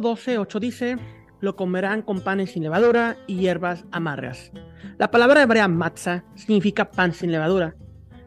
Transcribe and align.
Éxodo 0.00 0.14
12, 0.14 0.38
8 0.38 0.60
dice, 0.60 0.96
lo 1.40 1.56
comerán 1.56 2.00
con 2.00 2.22
panes 2.22 2.52
sin 2.52 2.62
levadura 2.62 3.18
y 3.26 3.36
hierbas 3.36 3.84
amargas. 3.92 4.50
La 4.96 5.10
palabra 5.10 5.42
hebrea 5.42 5.68
matzah 5.68 6.24
significa 6.36 6.90
pan 6.90 7.12
sin 7.12 7.30
levadura. 7.30 7.76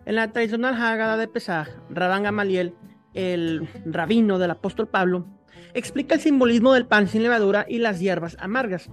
En 0.06 0.14
la 0.14 0.32
tradicional 0.32 0.76
Haggadah 0.76 1.18
de 1.18 1.28
Pesaj, 1.28 1.70
Rabán 1.90 2.22
Gamaliel, 2.22 2.76
el 3.16 3.68
rabino 3.86 4.38
del 4.38 4.52
apóstol 4.52 4.88
Pablo, 4.88 5.26
explica 5.74 6.14
el 6.14 6.22
simbolismo 6.22 6.74
del 6.74 6.86
pan 6.86 7.08
sin 7.08 7.24
levadura 7.24 7.66
y 7.68 7.80
las 7.80 8.00
hierbas 8.00 8.38
amargas. 8.40 8.92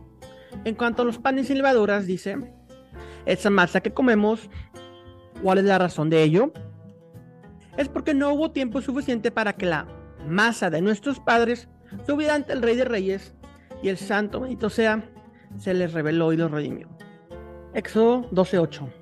En 0.65 0.75
cuanto 0.75 1.03
a 1.03 1.05
los 1.05 1.19
panes 1.19 1.49
sin 1.49 1.59
levaduras, 1.59 2.07
dice, 2.07 2.39
esa 3.27 3.51
masa 3.51 3.83
que 3.83 3.93
comemos, 3.93 4.49
¿cuál 5.43 5.59
es 5.59 5.65
la 5.65 5.77
razón 5.77 6.09
de 6.09 6.23
ello? 6.23 6.51
Es 7.77 7.91
porque 7.91 8.15
no 8.15 8.33
hubo 8.33 8.53
tiempo 8.53 8.81
suficiente 8.81 9.31
para 9.31 9.53
que 9.53 9.67
la 9.67 9.87
masa 10.27 10.71
de 10.71 10.81
nuestros 10.81 11.20
padres 11.20 11.69
subiera 12.07 12.35
ante 12.35 12.53
el 12.53 12.62
Rey 12.62 12.77
de 12.77 12.85
Reyes 12.85 13.35
y 13.83 13.89
el 13.89 13.97
Santo 13.97 14.41
bendito 14.41 14.71
sea, 14.71 15.05
se 15.59 15.75
les 15.75 15.93
reveló 15.93 16.33
y 16.33 16.37
los 16.37 16.51
redimió. 16.51 16.89
Éxodo 17.75 18.29
12:8 18.31 19.01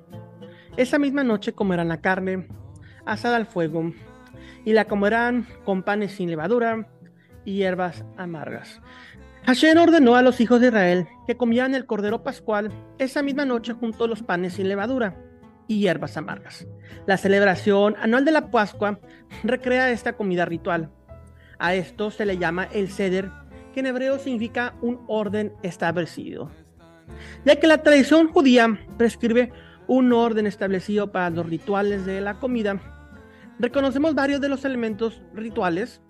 esa 0.79 0.97
misma 0.97 1.25
noche 1.25 1.51
comerán 1.51 1.89
la 1.89 1.99
carne 1.99 2.47
asada 3.05 3.35
al 3.35 3.45
fuego 3.45 3.91
y 4.63 4.71
la 4.71 4.85
comerán 4.85 5.45
con 5.65 5.83
panes 5.83 6.13
sin 6.13 6.29
levadura 6.29 6.87
y 7.43 7.55
hierbas 7.55 8.05
amargas. 8.15 8.79
Hashem 9.43 9.77
ordenó 9.77 10.15
a 10.15 10.21
los 10.21 10.39
hijos 10.39 10.61
de 10.61 10.67
Israel 10.67 11.07
que 11.27 11.35
comieran 11.35 11.75
el 11.75 11.85
cordero 11.85 12.23
pascual 12.23 12.71
esa 12.97 13.21
misma 13.21 13.43
noche 13.43 13.73
junto 13.73 14.05
a 14.05 14.07
los 14.07 14.23
panes 14.23 14.53
sin 14.53 14.69
levadura 14.69 15.17
y 15.67 15.79
hierbas 15.79 16.15
amargas. 16.15 16.65
La 17.05 17.17
celebración 17.17 17.97
anual 18.01 18.23
de 18.23 18.31
la 18.31 18.49
Pascua 18.49 19.01
recrea 19.43 19.91
esta 19.91 20.13
comida 20.13 20.45
ritual. 20.45 20.91
A 21.59 21.75
esto 21.75 22.09
se 22.09 22.25
le 22.25 22.37
llama 22.37 22.69
el 22.71 22.89
ceder, 22.89 23.29
que 23.73 23.81
en 23.81 23.87
hebreo 23.87 24.17
significa 24.17 24.75
un 24.81 25.01
orden 25.07 25.53
establecido. 25.61 26.49
Ya 27.45 27.57
que 27.57 27.67
la 27.67 27.83
tradición 27.83 28.29
judía 28.29 28.79
prescribe 28.97 29.51
un 29.87 30.13
orden 30.13 30.47
establecido 30.47 31.11
para 31.11 31.29
los 31.29 31.45
rituales 31.45 32.05
de 32.05 32.21
la 32.21 32.35
comida, 32.35 32.79
reconocemos 33.59 34.15
varios 34.15 34.39
de 34.39 34.49
los 34.49 34.63
elementos 34.63 35.21
rituales 35.33 36.01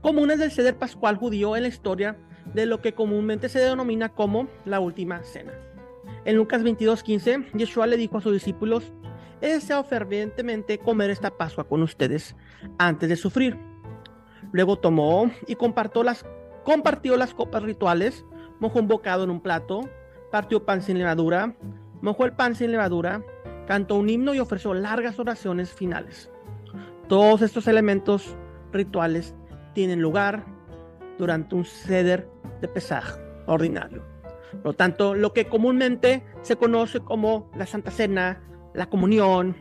comunes 0.00 0.38
del 0.38 0.50
ceder 0.50 0.76
pascual 0.76 1.16
judío 1.16 1.56
en 1.56 1.62
la 1.62 1.68
historia 1.68 2.16
de 2.54 2.66
lo 2.66 2.82
que 2.82 2.92
comúnmente 2.92 3.48
se 3.48 3.60
denomina 3.60 4.08
como 4.08 4.48
la 4.64 4.80
última 4.80 5.22
cena. 5.22 5.52
En 6.24 6.36
Lucas 6.36 6.62
22:15, 6.62 7.52
Yeshua 7.54 7.86
le 7.86 7.96
dijo 7.96 8.18
a 8.18 8.20
sus 8.20 8.32
discípulos, 8.32 8.92
he 9.40 9.48
deseado 9.48 9.84
fervientemente 9.84 10.78
comer 10.78 11.10
esta 11.10 11.30
Pascua 11.30 11.64
con 11.64 11.82
ustedes 11.82 12.34
antes 12.78 13.08
de 13.08 13.16
sufrir. 13.16 13.71
Luego 14.50 14.78
tomó 14.78 15.30
y 15.46 15.54
compartió 15.54 16.02
las, 16.02 16.24
compartió 16.64 17.16
las 17.16 17.34
copas 17.34 17.62
rituales, 17.62 18.24
mojó 18.58 18.80
un 18.80 18.88
bocado 18.88 19.24
en 19.24 19.30
un 19.30 19.40
plato, 19.40 19.88
partió 20.30 20.64
pan 20.64 20.82
sin 20.82 20.98
levadura, 20.98 21.54
mojó 22.00 22.24
el 22.24 22.32
pan 22.32 22.54
sin 22.54 22.72
levadura, 22.72 23.22
cantó 23.66 23.96
un 23.96 24.08
himno 24.08 24.34
y 24.34 24.40
ofreció 24.40 24.74
largas 24.74 25.18
oraciones 25.18 25.72
finales. 25.72 26.30
Todos 27.08 27.42
estos 27.42 27.66
elementos 27.66 28.36
rituales 28.72 29.34
tienen 29.74 30.00
lugar 30.00 30.44
durante 31.18 31.54
un 31.54 31.64
ceder 31.64 32.28
de 32.60 32.68
Pesaj 32.68 33.18
ordinario. 33.46 34.02
Por 34.50 34.64
lo 34.64 34.72
tanto, 34.74 35.14
lo 35.14 35.32
que 35.32 35.46
comúnmente 35.46 36.24
se 36.42 36.56
conoce 36.56 37.00
como 37.00 37.50
la 37.56 37.66
Santa 37.66 37.90
Cena, 37.90 38.42
la 38.74 38.86
comunión, 38.86 39.56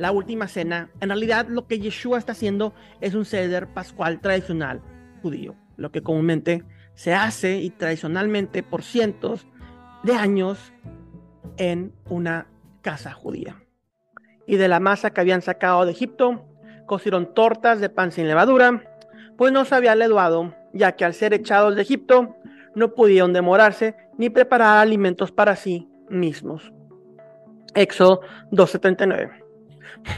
la 0.00 0.12
última 0.12 0.48
cena, 0.48 0.88
en 1.00 1.10
realidad 1.10 1.46
lo 1.48 1.66
que 1.66 1.78
Yeshua 1.78 2.18
está 2.18 2.32
haciendo 2.32 2.72
es 3.02 3.14
un 3.14 3.26
ceder 3.26 3.66
pascual 3.66 4.18
tradicional 4.22 4.80
judío, 5.20 5.54
lo 5.76 5.92
que 5.92 6.00
comúnmente 6.00 6.64
se 6.94 7.12
hace 7.12 7.58
y 7.58 7.68
tradicionalmente 7.68 8.62
por 8.62 8.82
cientos 8.82 9.46
de 10.02 10.14
años 10.14 10.72
en 11.58 11.92
una 12.08 12.46
casa 12.80 13.12
judía. 13.12 13.62
Y 14.46 14.56
de 14.56 14.68
la 14.68 14.80
masa 14.80 15.10
que 15.10 15.20
habían 15.20 15.42
sacado 15.42 15.84
de 15.84 15.92
Egipto, 15.92 16.46
cocieron 16.86 17.34
tortas 17.34 17.78
de 17.78 17.90
pan 17.90 18.10
sin 18.10 18.26
levadura, 18.26 18.82
pues 19.36 19.52
no 19.52 19.66
se 19.66 19.74
había 19.74 19.94
leduado, 19.94 20.54
ya 20.72 20.92
que 20.92 21.04
al 21.04 21.12
ser 21.12 21.34
echados 21.34 21.76
de 21.76 21.82
Egipto, 21.82 22.36
no 22.74 22.94
pudieron 22.94 23.34
demorarse 23.34 23.96
ni 24.16 24.30
preparar 24.30 24.78
alimentos 24.78 25.30
para 25.30 25.56
sí 25.56 25.90
mismos. 26.08 26.72
Éxodo 27.74 28.22
12:39. 28.50 29.49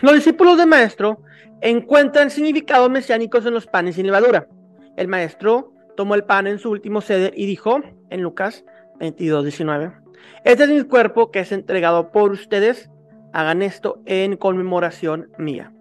Los 0.01 0.15
discípulos 0.15 0.59
del 0.59 0.67
maestro 0.67 1.23
encuentran 1.61 2.31
significados 2.31 2.91
mesiánicos 2.91 3.47
en 3.47 3.55
los 3.55 3.67
panes 3.67 3.97
sin 3.97 4.07
levadura. 4.07 4.49
El 4.97 5.09
maestro 5.09 5.73
tomó 5.97 6.15
el 6.15 6.25
pan 6.25 6.47
en 6.47 6.59
su 6.59 6.71
último 6.71 7.01
ceder 7.01 7.33
y 7.37 7.47
dijo, 7.47 7.81
en 8.11 8.23
Lucas 8.23 8.65
22:19, 9.01 10.03
este 10.45 10.65
es 10.65 10.71
mi 10.71 10.83
cuerpo 10.83 11.31
que 11.31 11.41
es 11.41 11.53
entregado 11.53 12.11
por 12.11 12.33
ustedes. 12.33 12.91
Hagan 13.33 13.63
esto 13.63 14.03
en 14.05 14.37
conmemoración 14.37 15.31
mía. 15.39 15.73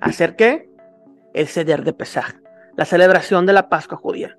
¿Hacer 0.00 0.36
qué? 0.36 0.70
El 1.34 1.48
ceder 1.48 1.84
de 1.84 1.92
Pesaj, 1.92 2.34
la 2.76 2.84
celebración 2.84 3.46
de 3.46 3.52
la 3.52 3.68
Pascua 3.68 3.98
judía. 3.98 4.36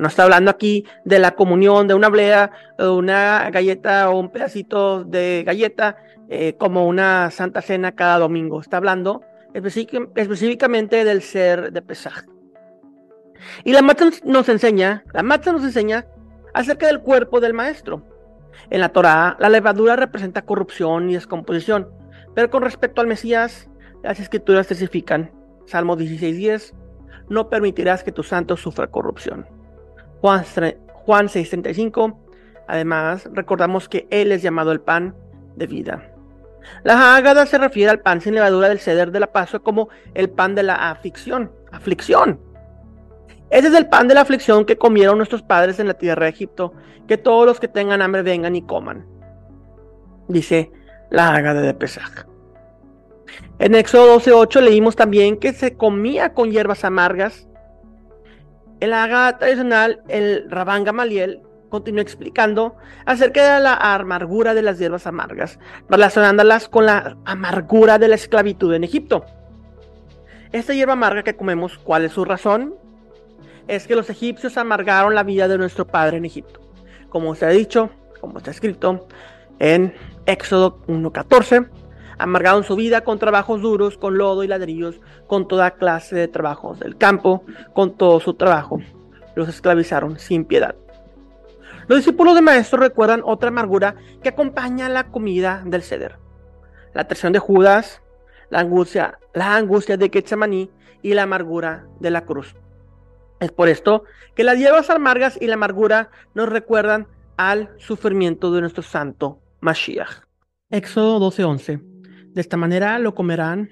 No 0.00 0.08
está 0.08 0.22
hablando 0.22 0.50
aquí 0.50 0.86
de 1.04 1.18
la 1.18 1.32
comunión, 1.32 1.86
de 1.86 1.92
una 1.92 2.08
blea, 2.08 2.50
una 2.78 3.50
galleta 3.50 4.08
o 4.08 4.18
un 4.18 4.30
pedacito 4.30 5.04
de 5.04 5.42
galleta, 5.44 5.98
eh, 6.30 6.54
como 6.58 6.86
una 6.86 7.30
santa 7.30 7.60
cena 7.60 7.92
cada 7.92 8.18
domingo. 8.18 8.60
Está 8.62 8.78
hablando 8.78 9.20
específicamente 9.52 11.04
del 11.04 11.20
ser 11.20 11.70
de 11.70 11.82
Pesaj. 11.82 12.24
Y 13.62 13.72
la 13.72 13.82
mata 13.82 14.06
nos 14.24 14.48
enseña, 14.48 15.04
la 15.12 15.22
nos 15.22 15.64
enseña 15.64 16.06
acerca 16.54 16.86
del 16.86 17.00
cuerpo 17.00 17.40
del 17.40 17.52
maestro. 17.52 18.02
En 18.70 18.80
la 18.80 18.88
Torá, 18.90 19.36
la 19.38 19.50
levadura 19.50 19.96
representa 19.96 20.42
corrupción 20.42 21.10
y 21.10 21.14
descomposición, 21.14 21.90
pero 22.34 22.48
con 22.48 22.62
respecto 22.62 23.02
al 23.02 23.06
Mesías, 23.06 23.68
las 24.02 24.18
escrituras 24.18 24.70
especifican, 24.70 25.30
Salmo 25.66 25.96
16:10, 25.96 26.74
no 27.28 27.50
permitirás 27.50 28.02
que 28.02 28.12
tu 28.12 28.22
santo 28.22 28.56
sufra 28.56 28.86
corrupción. 28.86 29.59
Juan, 30.20 30.44
Juan 30.92 31.28
6:35, 31.28 32.16
además, 32.68 33.28
recordamos 33.32 33.88
que 33.88 34.06
Él 34.10 34.32
es 34.32 34.42
llamado 34.42 34.72
el 34.72 34.80
pan 34.80 35.14
de 35.56 35.66
vida. 35.66 36.12
La 36.84 37.16
Ágada 37.16 37.46
se 37.46 37.58
refiere 37.58 37.90
al 37.90 38.00
pan 38.00 38.20
sin 38.20 38.34
levadura 38.34 38.68
del 38.68 38.80
ceder 38.80 39.10
de 39.10 39.20
la 39.20 39.32
Pascua 39.32 39.60
como 39.60 39.88
el 40.14 40.30
pan 40.30 40.54
de 40.54 40.62
la 40.62 40.90
aflicción, 40.90 41.50
aflicción, 41.72 42.38
ese 43.50 43.66
es 43.66 43.74
el 43.74 43.88
pan 43.88 44.06
de 44.06 44.14
la 44.14 44.20
aflicción 44.20 44.64
que 44.64 44.78
comieron 44.78 45.18
nuestros 45.18 45.42
padres 45.42 45.80
en 45.80 45.88
la 45.88 45.94
tierra 45.94 46.24
de 46.24 46.30
Egipto, 46.30 46.72
que 47.08 47.18
todos 47.18 47.44
los 47.44 47.58
que 47.58 47.66
tengan 47.66 48.00
hambre 48.00 48.22
vengan 48.22 48.54
y 48.54 48.62
coman. 48.62 49.04
Dice 50.28 50.70
la 51.10 51.34
Ágada 51.34 51.60
de 51.60 51.74
Pesaj. 51.74 52.26
En 53.58 53.74
Éxodo 53.74 54.20
12:8 54.20 54.60
leímos 54.60 54.94
también 54.94 55.36
que 55.36 55.52
se 55.52 55.76
comía 55.76 56.32
con 56.32 56.52
hierbas 56.52 56.84
amargas. 56.84 57.48
En 58.80 58.90
la 58.90 59.04
Ágada 59.04 59.38
tradicional, 59.38 60.02
el 60.08 60.50
Rabán 60.50 60.84
Gamaliel 60.84 61.40
continúa 61.68 62.02
explicando 62.02 62.76
acerca 63.06 63.54
de 63.54 63.62
la 63.62 63.74
amargura 63.74 64.54
de 64.54 64.62
las 64.62 64.78
hierbas 64.78 65.06
amargas, 65.06 65.58
relacionándolas 65.88 66.68
con 66.68 66.86
la 66.86 67.16
amargura 67.24 67.98
de 67.98 68.08
la 68.08 68.16
esclavitud 68.16 68.74
en 68.74 68.84
Egipto. 68.84 69.24
Esta 70.50 70.74
hierba 70.74 70.94
amarga 70.94 71.22
que 71.22 71.36
comemos, 71.36 71.78
¿cuál 71.78 72.04
es 72.06 72.12
su 72.12 72.24
razón? 72.24 72.74
es 73.70 73.86
que 73.86 73.94
los 73.94 74.10
egipcios 74.10 74.56
amargaron 74.56 75.14
la 75.14 75.22
vida 75.22 75.46
de 75.46 75.56
nuestro 75.56 75.86
padre 75.86 76.16
en 76.16 76.24
Egipto. 76.24 76.60
Como 77.08 77.36
se 77.36 77.46
ha 77.46 77.50
dicho, 77.50 77.90
como 78.20 78.38
está 78.38 78.50
escrito 78.50 79.06
en 79.60 79.94
Éxodo 80.26 80.82
1.14, 80.88 81.68
amargaron 82.20 82.64
su 82.64 82.76
vida 82.76 83.02
con 83.02 83.18
trabajos 83.18 83.62
duros, 83.62 83.96
con 83.96 84.18
lodo 84.18 84.44
y 84.44 84.46
ladrillos, 84.46 85.00
con 85.26 85.48
toda 85.48 85.72
clase 85.72 86.14
de 86.14 86.28
trabajos 86.28 86.78
del 86.78 86.96
campo, 86.96 87.44
con 87.72 87.96
todo 87.96 88.20
su 88.20 88.34
trabajo. 88.34 88.80
Los 89.34 89.48
esclavizaron 89.48 90.18
sin 90.18 90.44
piedad. 90.44 90.74
Los 91.88 91.98
discípulos 91.98 92.34
de 92.34 92.42
Maestro 92.42 92.78
recuerdan 92.78 93.22
otra 93.24 93.48
amargura 93.48 93.96
que 94.22 94.28
acompaña 94.28 94.88
la 94.88 95.08
comida 95.08 95.62
del 95.64 95.82
ceder. 95.82 96.18
La 96.94 97.04
traición 97.04 97.32
de 97.32 97.38
Judas, 97.38 98.02
la 98.50 98.60
angustia, 98.60 99.18
la 99.32 99.56
angustia 99.56 99.96
de 99.96 100.10
Getsemaní 100.10 100.70
y 101.02 101.14
la 101.14 101.22
amargura 101.22 101.86
de 102.00 102.10
la 102.10 102.26
cruz. 102.26 102.54
Es 103.40 103.50
por 103.50 103.68
esto 103.68 104.04
que 104.34 104.44
las 104.44 104.58
hierbas 104.58 104.90
amargas 104.90 105.38
y 105.40 105.46
la 105.46 105.54
amargura 105.54 106.10
nos 106.34 106.48
recuerdan 106.48 107.08
al 107.38 107.70
sufrimiento 107.78 108.52
de 108.52 108.60
nuestro 108.60 108.82
santo 108.82 109.40
Mashiach. 109.60 110.24
Éxodo 110.68 111.18
12:11. 111.18 111.89
De 112.34 112.40
esta 112.40 112.56
manera 112.56 112.98
lo 112.98 113.14
comerán, 113.14 113.70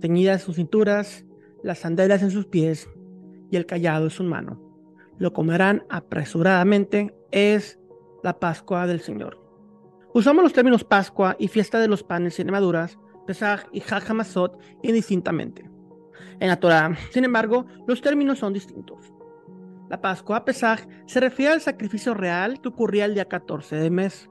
teñidas 0.00 0.42
sus 0.42 0.56
cinturas, 0.56 1.24
las 1.62 1.78
sandalias 1.78 2.22
en 2.22 2.30
sus 2.30 2.46
pies 2.46 2.88
y 3.50 3.56
el 3.56 3.66
callado 3.66 4.04
en 4.04 4.10
su 4.10 4.24
mano. 4.24 4.62
Lo 5.18 5.32
comerán 5.32 5.84
apresuradamente, 5.88 7.14
es 7.30 7.78
la 8.22 8.38
Pascua 8.38 8.86
del 8.86 9.00
Señor. 9.00 9.40
Usamos 10.14 10.42
los 10.42 10.52
términos 10.52 10.84
Pascua 10.84 11.36
y 11.38 11.48
fiesta 11.48 11.78
de 11.80 11.88
los 11.88 12.02
panes 12.02 12.34
sin 12.34 12.50
maduras, 12.50 12.98
Pesaj 13.26 13.64
y 13.72 13.82
Hamasot 13.82 14.58
indistintamente 14.82 15.68
en 16.40 16.48
la 16.48 16.56
Torah. 16.56 16.96
Sin 17.10 17.24
embargo, 17.24 17.66
los 17.86 18.00
términos 18.00 18.38
son 18.38 18.52
distintos. 18.52 19.12
La 19.88 20.00
Pascua 20.00 20.44
Pesaj 20.44 20.80
se 21.06 21.20
refiere 21.20 21.52
al 21.52 21.60
sacrificio 21.60 22.14
real 22.14 22.60
que 22.60 22.68
ocurría 22.68 23.04
el 23.04 23.14
día 23.14 23.26
14 23.26 23.76
de 23.76 23.90
mes. 23.90 24.28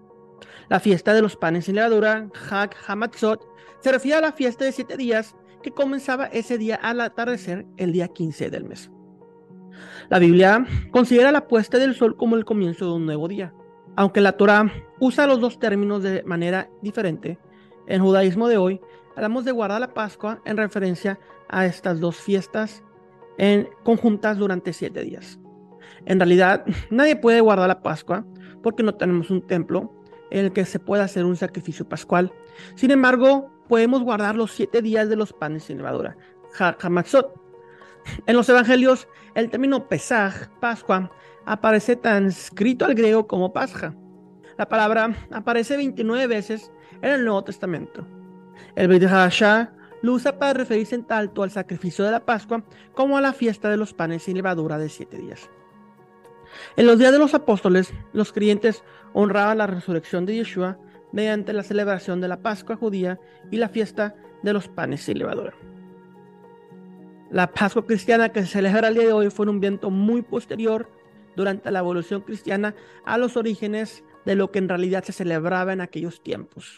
La 0.69 0.79
fiesta 0.79 1.13
de 1.13 1.21
los 1.21 1.35
panes 1.35 1.65
sin 1.65 1.75
levadura, 1.75 2.29
Hag 2.49 2.75
Hamatzot, 2.87 3.47
se 3.79 3.91
refiere 3.91 4.17
a 4.17 4.21
la 4.21 4.31
fiesta 4.31 4.65
de 4.65 4.71
siete 4.71 4.97
días 4.97 5.35
que 5.61 5.71
comenzaba 5.71 6.25
ese 6.25 6.57
día 6.57 6.75
al 6.75 7.01
atardecer 7.01 7.65
el 7.77 7.91
día 7.91 8.07
15 8.07 8.49
del 8.49 8.65
mes. 8.65 8.91
La 10.09 10.19
Biblia 10.19 10.65
considera 10.91 11.31
la 11.31 11.47
puesta 11.47 11.77
del 11.77 11.95
sol 11.95 12.15
como 12.15 12.35
el 12.35 12.45
comienzo 12.45 12.85
de 12.85 12.93
un 12.93 13.05
nuevo 13.05 13.27
día. 13.27 13.53
Aunque 13.95 14.21
la 14.21 14.33
Torah 14.33 14.71
usa 14.99 15.27
los 15.27 15.39
dos 15.39 15.59
términos 15.59 16.03
de 16.03 16.23
manera 16.23 16.69
diferente, 16.81 17.39
en 17.87 18.01
judaísmo 18.01 18.47
de 18.47 18.57
hoy 18.57 18.81
hablamos 19.15 19.45
de 19.45 19.51
guardar 19.51 19.79
la 19.79 19.93
Pascua 19.93 20.41
en 20.45 20.57
referencia 20.57 21.19
a 21.47 21.65
estas 21.65 21.99
dos 21.99 22.17
fiestas 22.17 22.83
en 23.37 23.69
conjuntas 23.83 24.37
durante 24.37 24.73
siete 24.73 25.01
días. 25.01 25.39
En 26.05 26.19
realidad, 26.19 26.65
nadie 26.89 27.15
puede 27.15 27.41
guardar 27.41 27.67
la 27.67 27.81
Pascua 27.81 28.25
porque 28.61 28.83
no 28.83 28.95
tenemos 28.95 29.29
un 29.29 29.41
templo 29.41 29.93
en 30.39 30.45
el 30.45 30.51
que 30.51 30.65
se 30.65 30.79
pueda 30.79 31.05
hacer 31.05 31.23
un 31.23 31.37
sacrificio 31.37 31.87
pascual. 31.87 32.33
Sin 32.75 32.91
embargo, 32.91 33.49
podemos 33.69 34.03
guardar 34.03 34.35
los 34.35 34.51
siete 34.51 34.81
días 34.81 35.07
de 35.07 35.15
los 35.15 35.31
panes 35.31 35.63
sin 35.63 35.77
levadura. 35.77 36.17
En 38.27 38.35
los 38.35 38.49
evangelios, 38.49 39.07
el 39.33 39.49
término 39.49 39.87
Pesaj, 39.87 40.49
Pascua, 40.59 41.09
aparece 41.45 41.95
transcrito 41.95 42.85
al 42.85 42.95
griego 42.95 43.27
como 43.27 43.53
Pasja. 43.53 43.95
La 44.57 44.67
palabra 44.67 45.15
aparece 45.31 45.77
29 45.77 46.27
veces 46.27 46.71
en 47.01 47.11
el 47.11 47.25
Nuevo 47.25 47.43
Testamento. 47.43 48.05
El 48.75 48.89
Brit 48.89 49.03
Hadashah 49.03 49.73
lo 50.01 50.13
usa 50.13 50.37
para 50.37 50.53
referirse 50.53 50.95
en 50.95 51.05
tanto 51.05 51.43
al 51.43 51.51
sacrificio 51.51 52.03
de 52.03 52.11
la 52.11 52.25
Pascua 52.25 52.63
como 52.93 53.17
a 53.17 53.21
la 53.21 53.33
fiesta 53.33 53.69
de 53.69 53.77
los 53.77 53.93
panes 53.93 54.23
sin 54.23 54.35
levadura 54.35 54.77
de 54.77 54.89
siete 54.89 55.17
días. 55.17 55.49
En 56.75 56.85
los 56.87 56.99
días 56.99 57.11
de 57.11 57.19
los 57.19 57.33
apóstoles, 57.33 57.93
los 58.13 58.31
creyentes 58.31 58.83
honraban 59.13 59.57
la 59.57 59.67
resurrección 59.67 60.25
de 60.25 60.35
Yeshua 60.35 60.77
mediante 61.11 61.53
la 61.53 61.63
celebración 61.63 62.21
de 62.21 62.27
la 62.27 62.41
Pascua 62.41 62.75
judía 62.75 63.19
y 63.51 63.57
la 63.57 63.69
fiesta 63.69 64.15
de 64.43 64.53
los 64.53 64.67
panes 64.67 65.01
sin 65.01 65.19
levadura. 65.19 65.53
La 67.31 67.51
Pascua 67.51 67.85
cristiana 67.85 68.29
que 68.29 68.41
se 68.41 68.47
celebra 68.47 68.87
el 68.87 68.93
día 68.93 69.07
de 69.07 69.13
hoy 69.13 69.29
fue 69.29 69.49
un 69.49 69.59
viento 69.59 69.89
muy 69.89 70.21
posterior 70.21 70.89
durante 71.35 71.71
la 71.71 71.79
evolución 71.79 72.21
cristiana 72.21 72.75
a 73.05 73.17
los 73.17 73.37
orígenes 73.37 74.03
de 74.25 74.35
lo 74.35 74.51
que 74.51 74.59
en 74.59 74.69
realidad 74.69 75.03
se 75.03 75.13
celebraba 75.13 75.73
en 75.73 75.81
aquellos 75.81 76.21
tiempos. 76.21 76.77